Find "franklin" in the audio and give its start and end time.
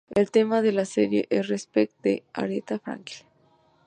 2.79-3.27